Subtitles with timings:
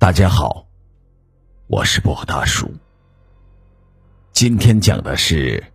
[0.00, 0.68] 大家好，
[1.66, 2.72] 我是薄大叔。
[4.32, 5.72] 今天讲的是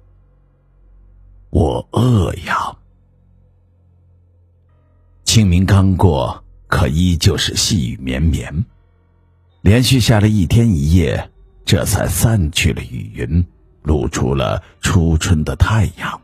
[1.49, 2.77] 我饿呀。
[5.25, 8.63] 清明刚过，可依旧是细雨绵绵，
[9.59, 11.29] 连续下了一天一夜，
[11.65, 13.45] 这才散去了雨云，
[13.81, 16.21] 露出了初春的太阳。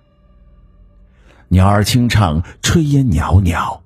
[1.49, 3.83] 鸟儿清唱，炊烟袅袅，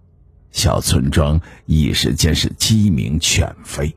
[0.52, 3.92] 小村庄一时间是鸡鸣犬吠。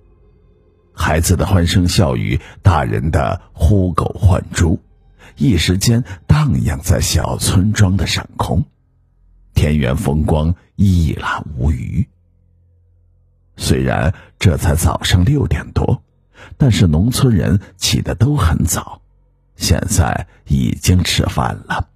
[0.98, 4.80] 孩子的欢声笑语，大人的呼狗唤猪，
[5.36, 8.64] 一时间荡漾在小村庄的上空。
[9.54, 12.08] 田园风光一览无余。
[13.58, 16.02] 虽然这才早上六点多，
[16.56, 19.02] 但是农村人起得都很早，
[19.54, 21.88] 现在已经吃饭了。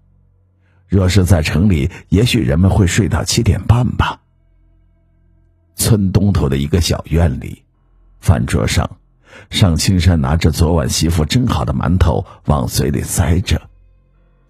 [0.88, 4.20] 若是在城里，也许人们会睡到七点半吧。
[5.74, 7.64] 村东头的一个小院里。
[8.20, 8.98] 饭桌上，
[9.50, 13.60] 尚青山拿着昨晚媳妇蒸好的馒头往嘴里塞着，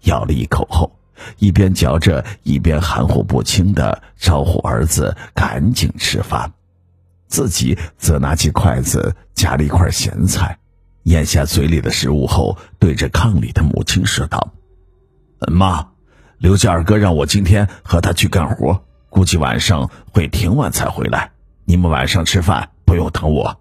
[0.01, 0.91] 咬了一口后，
[1.37, 6.51] 一边嚼着，一边含糊不清的招呼儿子赶紧吃饭，
[7.27, 10.57] 自己则拿起筷子夹了一块咸菜，
[11.03, 14.53] 咽下嘴里的食物后，对着炕里的母亲说道
[15.49, 15.87] ：“妈，
[16.39, 21.31] 刘家二哥让我今天和他去干活，估计晚上会挺晚才回来，
[21.65, 23.57] 你们晚上吃饭不用等我。”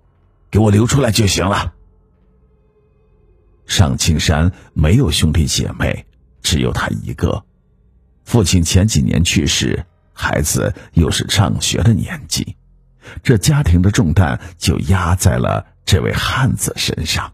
[0.50, 1.74] 给我留出来就行了。
[3.66, 6.06] 上青山没有兄弟姐妹，
[6.42, 7.44] 只有他一个。
[8.24, 12.56] 父亲前几年去世，孩子又是上学的年纪，
[13.22, 17.32] 这家庭的重担就压在了这位汉子身上。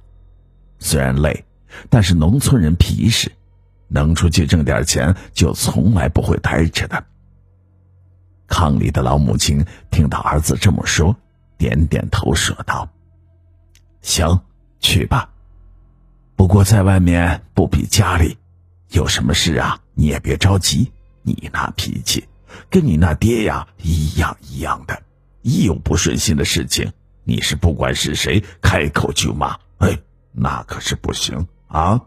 [0.78, 1.44] 虽然累，
[1.89, 3.33] 但是农村人皮实，
[3.89, 7.03] 能出去挣点钱，就从来不会呆着的。
[8.48, 11.17] 炕里的老母亲听到儿子这么说，
[11.56, 12.89] 点点头，说道。
[14.06, 14.40] 行，
[14.78, 15.30] 去吧。
[16.36, 18.38] 不过在外面不比家里，
[18.88, 20.92] 有什么事啊，你也别着急。
[21.22, 22.28] 你那脾气，
[22.70, 25.03] 跟你那爹呀一样一样的。
[25.42, 26.92] 一有不顺心的事情，
[27.25, 29.58] 你是不管是谁开口就骂。
[29.78, 29.98] 哎，
[30.31, 32.02] 那可是不行啊。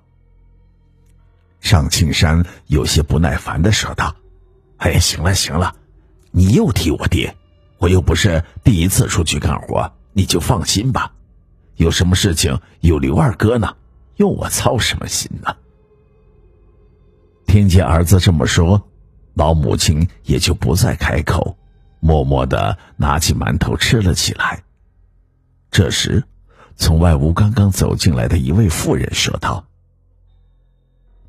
[1.59, 4.15] 上青山有些不耐烦的说道
[4.79, 5.75] ：“哎，行了行了，
[6.31, 7.35] 你又提我爹，
[7.77, 11.11] 我又不是第一次出去干活，你就放心吧。”
[11.79, 13.77] 有什么事情有刘二哥呢？
[14.17, 15.55] 用我操什么心呢？
[17.47, 18.89] 听见儿子这么说，
[19.33, 21.57] 老母亲也就不再开口，
[22.01, 24.61] 默默的拿起馒头吃了起来。
[25.71, 26.25] 这时，
[26.75, 29.65] 从外屋刚刚走进来的一位妇人说道：“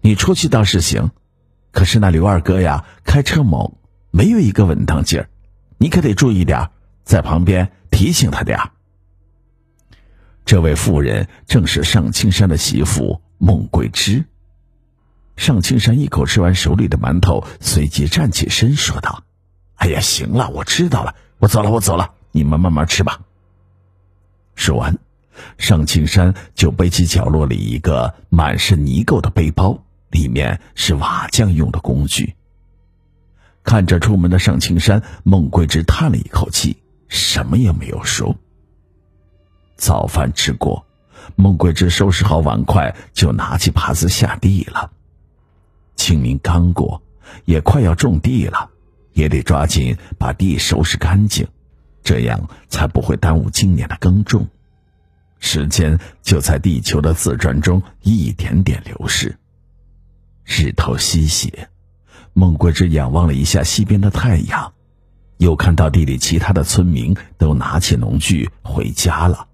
[0.02, 1.12] 你出去倒是行，
[1.70, 3.74] 可是那刘二哥呀，开车猛，
[4.10, 5.28] 没有一个稳当劲儿，
[5.78, 6.70] 你可得注意点，
[7.04, 8.72] 在旁边提醒他点儿。”
[10.50, 14.24] 这位妇人正是上青山的媳妇孟桂芝。
[15.36, 19.22] 上青山一口吃完手里的馒头，随即站起身说道
[19.78, 23.20] ：“哎呀，行了，我知道了，我走了，我走了，你们慢慢吃吧。”
[24.56, 24.98] 说完，
[25.56, 32.34] 上青山就背起角落里一个满是泥垢的背包，里面是瓦匠用的工具。
[33.62, 38.36] 看着出门的上青山，孟桂芝叹了一口气，什么也没有说。
[39.80, 40.84] 早饭吃过，
[41.36, 44.92] 孟桂芝收拾好碗筷，就拿起耙子下地了。
[45.96, 47.02] 清明刚过，
[47.46, 48.68] 也快要种地了，
[49.14, 51.48] 也得抓紧把地收拾干净，
[52.04, 54.46] 这样才不会耽误今年的耕种。
[55.38, 59.38] 时间就在地球的自转中一点点流逝。
[60.44, 61.70] 日头西斜，
[62.34, 64.74] 孟桂芝仰望了一下西边的太阳，
[65.38, 69.46] 又看到地里其他的村民都拿起农具回家了。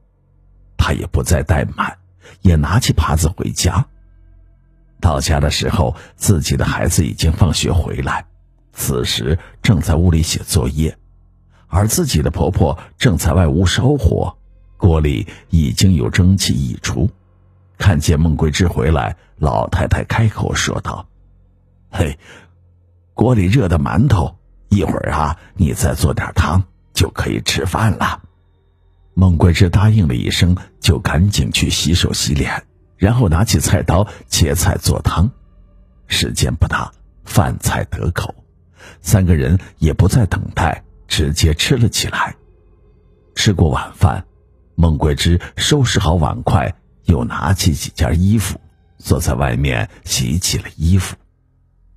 [0.87, 1.99] 他也不再怠慢，
[2.43, 3.87] 也拿起耙子回家。
[5.01, 8.25] 到家的时候，自己的孩子已经放学回来，
[8.73, 10.97] 此时正在屋里写作业，
[11.67, 14.39] 而自己的婆婆正在外屋烧火，
[14.77, 17.11] 锅里已经有蒸汽溢出。
[17.77, 21.09] 看见孟桂芝回来，老太太开口说道
[21.91, 22.17] ：“嘿，
[23.13, 24.37] 锅里热的馒头，
[24.69, 26.63] 一会儿啊，你再做点汤，
[26.95, 28.23] 就可以吃饭了。”
[29.19, 32.63] 孟桂芝答应了一声，就赶紧去洗手洗脸，
[32.99, 35.31] 然后拿起菜刀切菜做汤。
[36.07, 36.93] 时间不大，
[37.25, 38.35] 饭菜得口，
[39.01, 42.37] 三个人也不再等待，直接吃了起来。
[43.35, 44.23] 吃过晚饭，
[44.75, 46.75] 孟桂芝收拾好碗筷，
[47.07, 48.61] 又拿起几件衣服，
[48.99, 51.17] 坐在外面洗起了衣服。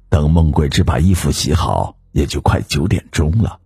[0.07, 3.58] 等孟桂芝把衣服洗好，也就快九点钟了。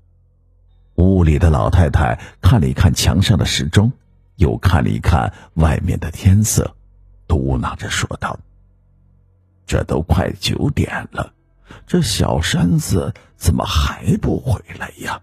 [0.95, 3.91] 屋里的老太太看了一看墙上的时钟，
[4.35, 6.75] 又看了一看外面的天色，
[7.27, 8.39] 嘟囔着说道
[9.65, 11.33] ：“这都快九点了，
[11.87, 15.21] 这小山子怎么还不回来呀？”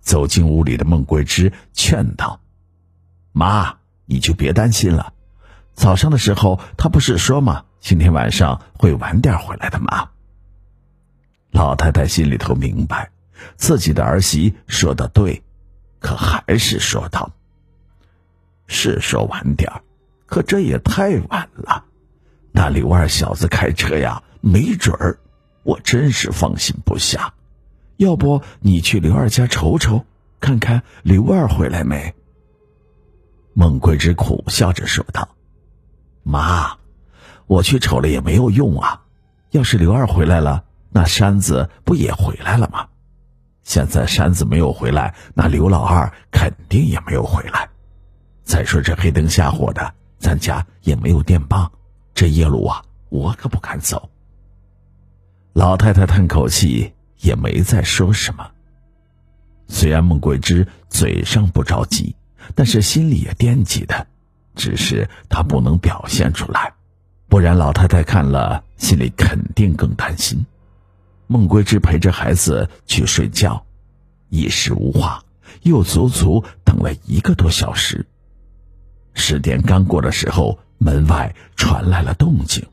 [0.00, 2.40] 走进屋里的孟桂枝劝道
[3.32, 5.12] ：“妈，你就别担心了。
[5.72, 7.64] 早上的时候他不是说吗？
[7.80, 10.10] 今天晚上会晚点回来的吗？”
[11.50, 13.10] 老太太心里头明白，
[13.56, 15.42] 自己的儿媳说的对，
[16.00, 17.30] 可还是说道
[18.66, 19.70] ：“是说晚点
[20.26, 21.84] 可这也太晚了。
[22.52, 25.18] 那刘二小子开车呀，没准儿，
[25.62, 27.34] 我真是放心不下。”
[27.98, 30.04] 要不你去刘二家瞅瞅，
[30.40, 32.12] 看看刘二回来没？
[33.52, 35.28] 孟桂芝苦笑着说道
[36.24, 36.76] ：“妈，
[37.46, 39.02] 我去瞅了也没有用啊。
[39.50, 42.88] 要是刘二回来了，那山子不也回来了吗？
[43.64, 47.68] 现在山子没有回来，那刘老二肯定也没有回来。
[48.44, 51.72] 再说这黑灯瞎火的，咱家也没有电棒，
[52.14, 54.08] 这夜路啊，我可不敢走。”
[55.52, 56.92] 老太太叹口气。
[57.20, 58.50] 也没再说什么。
[59.66, 62.14] 虽然孟桂枝嘴上不着急，
[62.54, 64.06] 但是心里也惦记的，
[64.54, 66.74] 只是她不能表现出来，
[67.26, 70.44] 不然老太太看了心里肯定更担心。
[71.26, 73.64] 孟桂芝陪着孩子去睡觉，
[74.28, 75.22] 一时无话，
[75.62, 78.06] 又足足等了一个多小时。
[79.14, 82.66] 十点刚过的时候，门外传来了动静，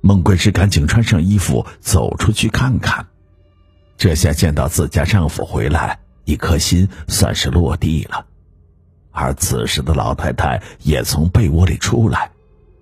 [0.00, 3.06] 孟桂芝赶紧穿上衣服走出去看看。
[3.96, 8.26] 这下见到自家丈夫回来，一颗心算是落地了。
[9.10, 12.30] 而此时的老太太也从被窝里出来，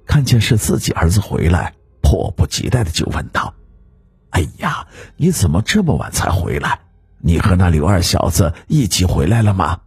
[0.05, 1.73] 看见是自己儿子回来，
[2.03, 3.55] 迫不及待的就问道
[4.35, 6.81] ：“哎呀，你怎么这么晚才回来？
[7.21, 9.81] 你和那刘二小子一起回来了吗？”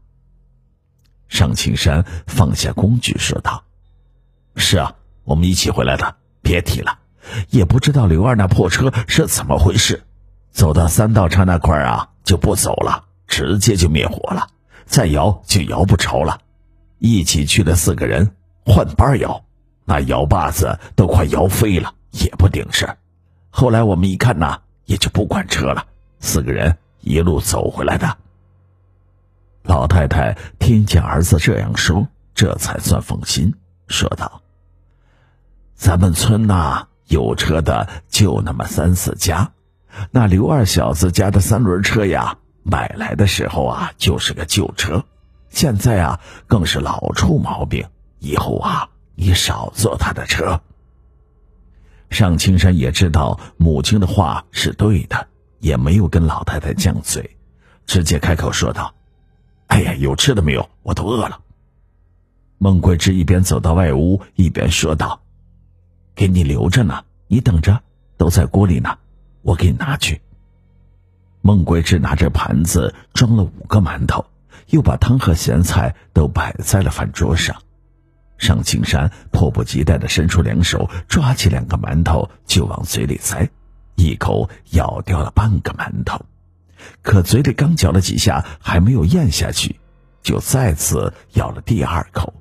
[1.28, 3.66] 尚青山放下工具说道
[4.56, 4.96] ：“是啊，
[5.26, 6.16] 我们一起回来的。
[6.42, 7.00] 别提了，
[7.50, 10.04] 也不知道刘二那破车是怎么回事。”
[10.50, 14.48] 走到三道岔那块啊，就不走了，直接就灭火了，
[14.86, 16.40] 再摇就摇不着了。
[17.00, 18.32] 一起去的四个人
[18.66, 19.44] 换班摇，
[19.84, 22.90] 那摇把子都快摇飞了，也不顶事。
[23.60, 25.88] 后来我们一看呐，也就不管车了，
[26.20, 28.16] 四个人一路走回来的。
[29.64, 33.56] 老太太听见儿子这样说，这才算放心，
[33.88, 34.44] 说道
[35.74, 39.50] ：“咱们村呐，有车的就那么三四家。”
[40.12, 45.04] 那刘二小子家的三轮车呀，买来的时候啊就是个旧车，
[45.50, 47.88] 现在啊更是老出毛病。
[48.20, 50.62] 以后啊，你少坐他的车。
[52.10, 55.28] 尚青山也知道母亲的话是对的，
[55.60, 57.38] 也没有跟老太太犟嘴，
[57.86, 58.94] 直接开口说道
[59.68, 60.70] ：“哎呀，有吃的没有？
[60.84, 61.40] 我都饿了。”
[62.60, 65.22] 孟桂枝一边走到外屋，一边说道
[66.16, 67.82] ：“给你留着呢，你等着，
[68.18, 68.98] 都在锅里呢。”
[69.44, 70.22] 我给你拿去。
[71.42, 74.26] 孟桂枝拿着盘子装了五个馒头，
[74.68, 77.56] 又把汤和咸菜都摆在了饭桌上。
[78.38, 83.50] 尚青山迫不及待的伸出两手，抓起两个馒头就往嘴里塞，
[83.96, 86.26] 一口咬掉了半个馒头。
[87.02, 89.80] 可嘴里刚嚼了几下，还没有咽下去，
[90.22, 92.34] 就再次咬了第二口。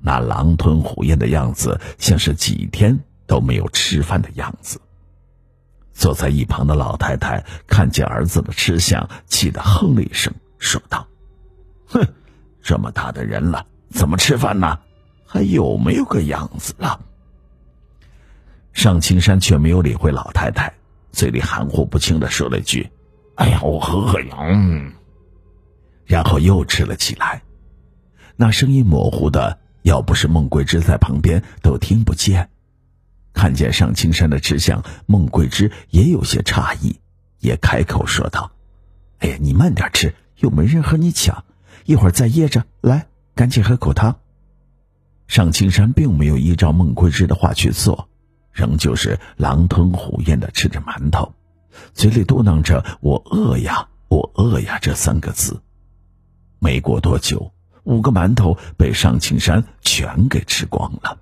[0.00, 4.80] 那狼吞虎咽的样子，像是几天都没有吃饭的样子。
[5.92, 11.06] 坐在一旁的老太太看见儿子的吃相，气得哼了一声，说道
[11.86, 12.04] ：“哼，
[12.60, 14.80] 这么大的人了，怎么吃饭呢？
[15.26, 17.00] 还有没有个样子了？”
[18.72, 20.74] 尚青山却没有理会老太太，
[21.12, 22.90] 嘴里含糊不清的说了一句
[23.36, 24.36] ：“哎呀，我喝喝呀。”
[26.04, 27.42] 然后又吃了起来，
[28.36, 32.50] 那声音模糊的，要不是孟桂枝在旁边，都听不见。
[33.32, 37.00] 看见尚青山的吃相，孟桂枝也有些诧异，
[37.38, 38.50] 也开口说道
[39.20, 41.44] ：“哎呀，你慢点吃，又没人和你抢，
[41.84, 42.64] 一会儿再噎着。
[42.80, 44.16] 来，赶紧喝口汤。”
[45.26, 48.08] 尚青山并没有依照孟桂枝的话去做，
[48.52, 51.34] 仍旧是狼吞虎咽的吃着馒头，
[51.92, 55.60] 嘴里嘟囔着“我饿呀，我饿呀”这三个字。
[56.58, 57.52] 没过多久，
[57.84, 61.18] 五个馒头被尚青山全给吃光了。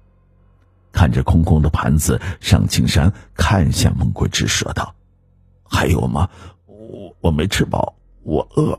[0.92, 4.94] 看着空空的盘子，尚青山看向孟桂枝，说道
[5.64, 6.28] ：“还有吗？
[6.66, 7.94] 我我没吃饱，
[8.24, 8.78] 我饿。”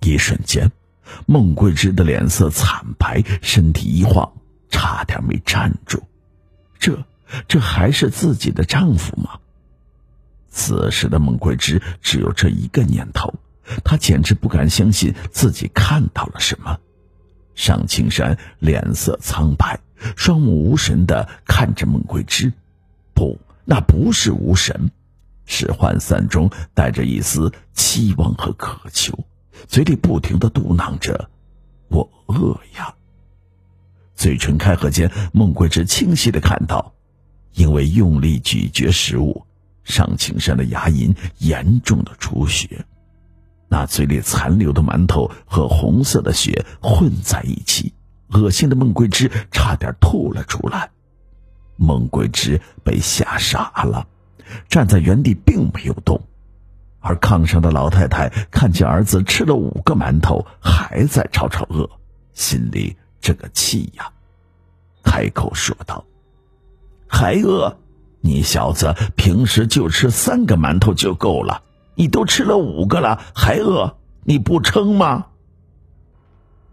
[0.00, 0.70] 一瞬间，
[1.26, 4.32] 孟桂枝的脸色惨白，身体一晃，
[4.70, 6.02] 差点没站住。
[6.78, 7.04] 这
[7.46, 9.38] 这还是自己的丈夫吗？
[10.48, 13.34] 此时的孟桂枝只有这一个念头：
[13.84, 16.78] 她简直不敢相信自己看到了什么。
[17.54, 19.80] 尚青山脸色苍白，
[20.16, 22.52] 双目无神的看着孟桂枝。
[23.12, 24.90] 不，那不是无神，
[25.44, 29.26] 是涣散中带着一丝期望和渴求，
[29.66, 31.30] 嘴里不停的嘟囔着
[31.88, 32.94] ：“我饿呀。”
[34.14, 36.92] 嘴唇开合间，孟桂枝清晰的看到，
[37.54, 39.46] 因为用力咀嚼食物，
[39.82, 42.84] 尚青山的牙龈严重的出血。
[43.68, 47.94] 那嘴里残留的馒头和红色的血混在一起，
[48.28, 50.90] 恶心的孟桂枝差点吐了出来。
[51.76, 54.06] 孟桂枝被吓傻了，
[54.68, 56.20] 站在原地并没有动。
[57.00, 61.88] 而炕上的老太太看见儿子吃了五个馒头，还在吵吵饿，
[62.32, 64.10] 心里这个气呀，
[65.02, 66.04] 开口说道
[67.08, 67.76] ：“还饿？
[68.20, 71.62] 你小子平时就吃三个馒头就够了。”
[71.96, 73.98] 你都吃了五个了，还饿？
[74.24, 75.26] 你不撑吗？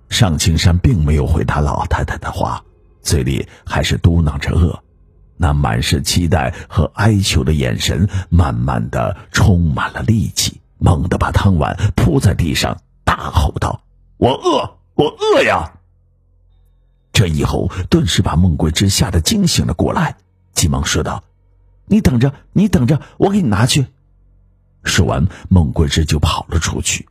[0.08, 2.64] 尚青山并没有回答老太太的话，
[3.02, 4.82] 嘴里还是嘟囔着饿。
[5.38, 13.84] 那满是期待和哀求的眼神，慢慢的充满了力气，猛地把汤碗扑在地上，大吼道
[14.18, 15.74] ：“我饿，我饿呀！”
[17.14, 20.18] 这一吼，顿时把孟桂枝吓得惊醒了过来，
[20.54, 21.24] 急忙说道
[21.86, 23.86] ：“你等着，你等着，我给你拿去。”
[24.84, 27.08] 说完，孟桂枝就跑了出去，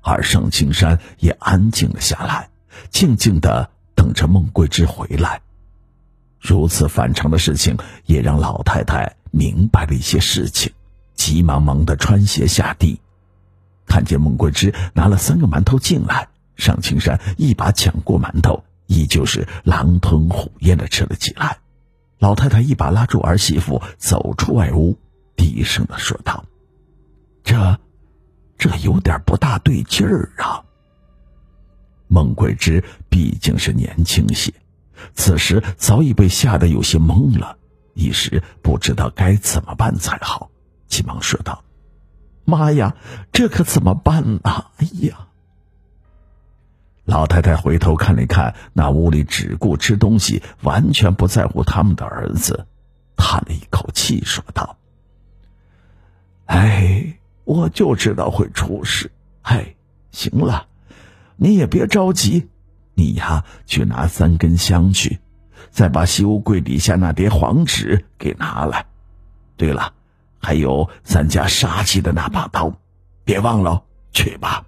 [0.00, 2.50] 而盛青山也安静了下来，
[2.90, 5.40] 静静的等着孟桂枝回来。
[6.42, 10.72] 如此反常的事情，也让老太太明白了一些事情，
[11.14, 13.00] 急忙忙的穿鞋下地，
[13.86, 21.58] 看见孟桂枝拿了三个馒头进来，尚青山一把抢过馒头，依旧是狼吞虎咽的吃了起来。
[22.18, 24.98] 老太太一把拉住儿媳妇，走出外屋，
[25.36, 26.44] 低声的说道。
[27.44, 27.78] 这，
[28.58, 30.62] 这有点不大对劲儿啊。
[32.08, 34.52] 孟桂枝毕竟是年轻些，
[35.14, 37.56] 此时早已被吓得有些懵了，
[37.94, 40.50] 一时不知道该怎么办才好，
[40.86, 41.64] 急忙说道
[42.44, 42.96] ：“妈呀，
[43.32, 44.70] 这可怎么办啊？
[44.78, 45.28] 哎呀！”
[47.04, 52.66] 老太太回头看了看那屋里只顾吃东西、完全不在乎他们的儿子，
[53.16, 54.76] 叹了一口气，说道
[56.46, 59.10] ：“哎。”我就知道会出事，
[59.42, 59.74] 哎，
[60.12, 60.68] 行了，
[61.34, 62.48] 你也别着急，
[62.94, 65.20] 你呀去拿三根香去，
[65.70, 68.86] 再把西屋柜底下那叠黄纸给拿来。
[69.56, 69.92] 对了，
[70.40, 72.74] 还有咱家杀鸡的那把刀，
[73.24, 74.64] 别忘了，去吧。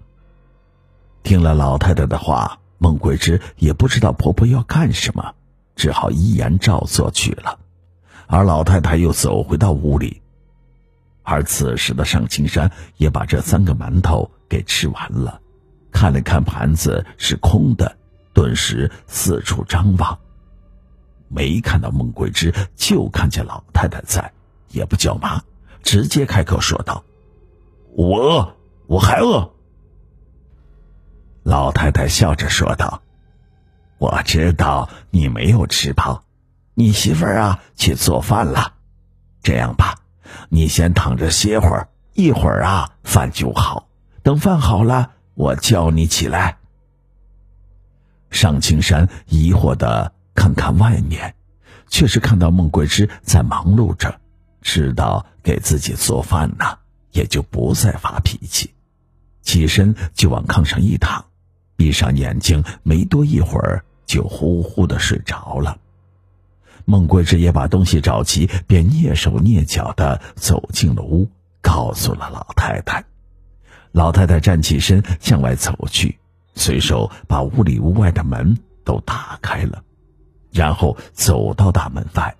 [1.23, 5.33] 听了老太太的话，孟桂芝也不知道婆婆要干什么，
[5.75, 7.59] 只好依言照做去了。
[8.27, 10.21] 而老太太又走回到屋里。
[11.23, 15.41] 而此时的尚青山也把这三个馒头给吃完了，
[15.91, 17.97] 看了看盘子是空的，
[18.35, 20.19] 顿时四处张望，
[21.29, 24.31] 没看到孟桂枝，就看见老太太在，
[24.69, 25.41] 也不叫妈，
[25.81, 27.03] 直接开口说道
[27.95, 29.49] ：“我饿，我还饿。”
[31.41, 33.01] 老太太笑着说道
[33.97, 36.25] ：“我知道你没有吃饱，
[36.73, 38.73] 你媳妇儿啊去做饭了，
[39.41, 39.95] 这样吧。”
[40.49, 43.87] 你先躺着歇会儿，一会儿啊，饭就好。
[44.23, 46.57] 等饭好了，我叫你起来。
[48.35, 51.35] 尚青山疑惑的看看外面，
[51.87, 54.19] 却是看到孟桂枝在忙碌着，
[54.61, 56.79] 知道给自己做饭呢，
[57.13, 58.73] 也就不再发脾气，
[59.41, 61.23] 起身就往炕上一躺，
[61.77, 65.77] 闭上眼睛，没多一会儿就呼呼的睡着了。
[66.83, 73.05] 孟桂枝也把东西找齐，便蹑手蹑脚的走进了屋，告诉了老太太。
[73.93, 76.19] 老太太站起身向外走去，
[76.55, 79.83] 随手把屋里屋外的门都打开了，
[80.51, 82.35] 然后走到大门外，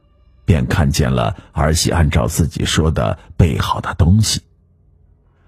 [0.45, 4.41] 便看见了儿媳按照自己说的备好的东西。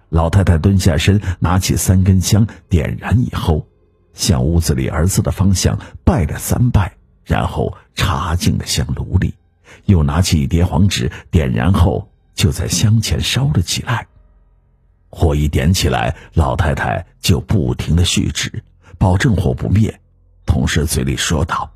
[0.09, 3.67] 老太太蹲下身，拿起三根香，点燃以后，
[4.13, 6.93] 向屋子里儿子的方向拜了三拜。
[7.25, 9.33] 然后插进了香炉里，
[9.83, 14.07] 又拿起一叠黄纸，点燃后就在香前烧了起来。
[15.09, 18.63] 火一点起来，老太太就不停的续纸，
[18.97, 19.99] 保证火不灭，
[20.45, 21.71] 同时嘴里说道：“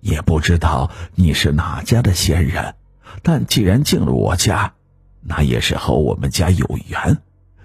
[0.00, 2.74] 也不知道你是哪家的仙人，
[3.22, 4.72] 但既然进了我家，
[5.20, 7.18] 那也是和我们家有缘。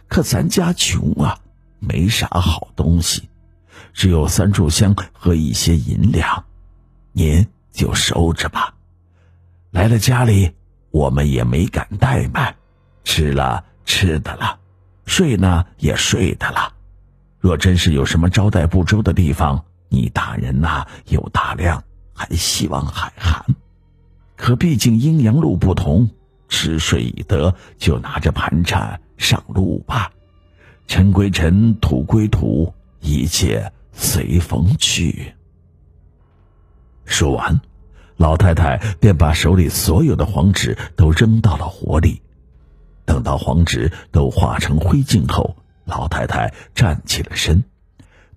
[0.08, 1.40] 可咱家穷啊，
[1.80, 3.30] 没啥好东西，
[3.94, 6.46] 只有三炷香和一些银两。”
[7.18, 8.74] 您就收着吧，
[9.72, 10.52] 来了家里，
[10.92, 12.56] 我们也没敢怠慢，
[13.06, 14.60] 吃了吃的了，
[15.06, 16.74] 睡呢也睡的了。
[17.40, 23.46] 若真是有什么招待不周的地方，你大人呐有大量，还希望海涵。
[24.36, 26.10] 可毕竟阴阳路不同，
[26.50, 30.12] 吃睡已得，就拿着盘缠上路吧。
[30.88, 35.34] 尘归尘，土归土，一切随风去。
[37.06, 37.62] 说完，
[38.18, 42.22] 老太太便把手里所有的黄纸都扔到了火里。
[43.06, 47.64] 等到黄纸都化成灰烬后，老太太站起了身，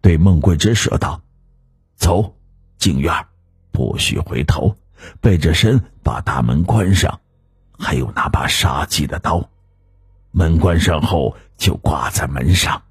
[0.01, 1.23] 对孟桂枝说道
[1.97, 2.35] ：“走，
[2.79, 3.27] 进院，
[3.73, 4.77] 不许回头，
[5.21, 7.21] 背着身把大门关上，
[7.79, 9.49] 还有那把杀鸡的刀，
[10.31, 12.83] 门关上后就挂在门上。”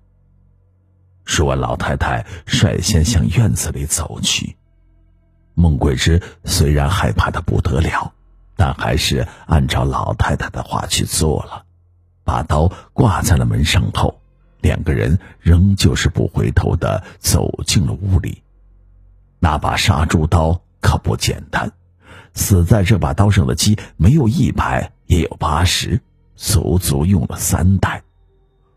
[1.24, 4.56] 说完，老太太率先向院子里走去。
[5.54, 8.14] 孟桂枝虽然害怕的不得了，
[8.56, 11.66] 但还是按照老太太的话去做了，
[12.28, 14.20] 把刀挂在了门上后，
[14.60, 18.44] 两个人仍旧是不回头的走进了屋里。
[19.40, 21.72] 那把杀猪刀可不简单，
[22.34, 26.02] 死在这把刀上的鸡没有一百也有八十，
[26.36, 28.04] 足足用了三代。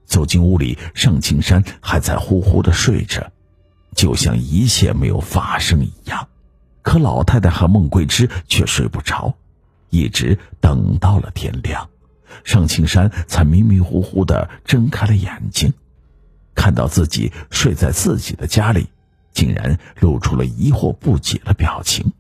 [0.05, 3.33] 走进屋里，尚青山还在呼呼的睡着，
[3.97, 6.29] 就像一切没有发生一样。
[6.83, 9.35] 可老太太和孟桂枝却睡不着，
[9.89, 11.89] 一直等到了天亮，
[12.45, 15.73] 尚青山才迷迷糊糊的睁开了眼睛，
[16.55, 18.89] 看到自己睡在自己的家里，
[19.33, 22.13] 竟然露出了疑惑不解的表情。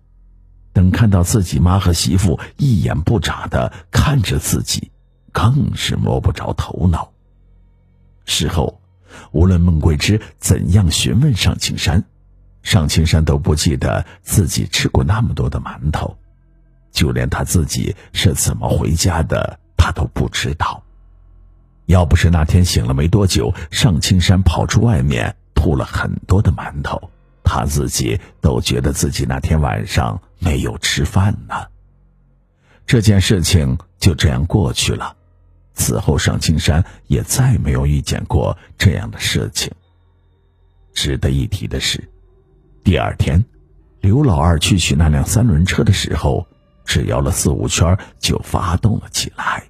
[0.72, 4.90] 等看到自己妈和媳妇一眼不眨的看着自己，
[5.32, 7.12] 更是摸不着头脑。
[8.24, 8.80] 事后，
[9.32, 12.04] 无论孟桂芝怎样询问尚青山。
[12.62, 16.18] 尚青山都不记得自己吃过那么多的馒头，
[16.92, 20.82] 就连他自己是怎么回家的，他都不知道。
[21.86, 27.10] 要不是那天醒了没多久，尚青山跑出外面吐了很多的馒头，
[27.42, 31.54] 他自己都觉得自己那天晚上没有吃饭呢。
[32.86, 35.16] 这件事情就这样过去了，
[35.72, 39.72] 此后尚青山也再没有遇见过这样的事情。
[40.92, 42.06] 值得一提的是。
[42.84, 43.42] 第二天，
[44.00, 46.46] 刘老二去取那辆三轮车的时候，
[46.84, 49.69] 只摇了四五圈就发动了起来。